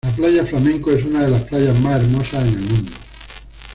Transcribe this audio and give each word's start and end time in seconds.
La 0.03 0.15
Playa 0.15 0.43
Flamenco 0.43 0.89
es 0.89 1.05
una 1.05 1.21
de 1.21 1.29
las 1.29 1.43
playas 1.43 1.79
más 1.79 2.01
hermosas 2.01 2.47
en 2.47 2.53
el 2.57 2.67
mundo. 2.71 2.91